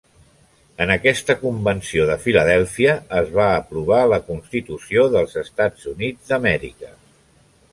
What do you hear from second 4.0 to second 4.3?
la